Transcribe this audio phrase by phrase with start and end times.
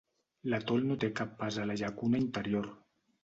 [0.53, 2.73] L'atol no té cap pas a la llacuna interior.